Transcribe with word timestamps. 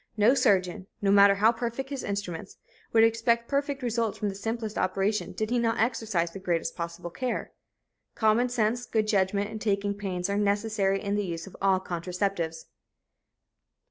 No 0.17 0.33
surgeon, 0.33 0.87
no 0.99 1.11
matter 1.11 1.35
how 1.35 1.51
perfect 1.51 1.91
his 1.91 2.03
instruments, 2.03 2.57
would 2.91 3.03
expect 3.03 3.47
perfect 3.47 3.83
results 3.83 4.17
from 4.17 4.29
the 4.29 4.33
simplest 4.35 4.75
operation 4.75 5.31
did 5.31 5.51
he 5.51 5.59
not 5.59 5.77
exercise 5.79 6.31
the 6.31 6.39
greatest 6.39 6.75
possible 6.75 7.11
care. 7.11 7.51
Common 8.15 8.49
sense, 8.49 8.87
good 8.87 9.05
judgment 9.07 9.51
and 9.51 9.61
taking 9.61 9.93
pains 9.93 10.27
are 10.27 10.39
necessary 10.39 10.99
in 10.99 11.13
the 11.17 11.25
use 11.25 11.45
of 11.45 11.55
all 11.61 11.79
contraceptives. 11.79 12.65